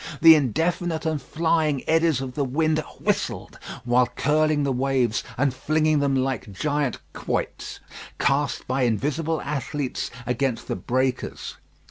The 0.19 0.33
indefinite 0.33 1.05
and 1.05 1.21
flying 1.21 1.87
eddies 1.87 2.21
of 2.21 2.33
the 2.33 2.43
wind 2.43 2.83
whistled, 2.99 3.59
while 3.85 4.07
curling 4.07 4.63
the 4.63 4.71
waves 4.71 5.23
and 5.37 5.53
flinging 5.53 5.99
them 5.99 6.15
like 6.15 6.51
giant 6.51 6.97
quoits, 7.13 7.79
cast 8.17 8.65
by 8.67 8.81
invisible 8.81 9.43
athletes, 9.43 10.09
against 10.25 10.67
the 10.67 10.75
breakers. 10.75 11.57